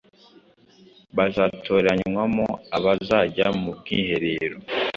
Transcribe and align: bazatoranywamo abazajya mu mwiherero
bazatoranywamo 1.15 2.45
abazajya 2.77 3.47
mu 3.61 3.71
mwiherero 3.79 4.57